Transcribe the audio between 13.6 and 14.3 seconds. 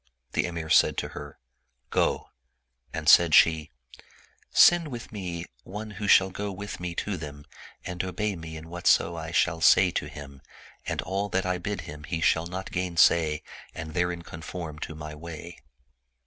and therein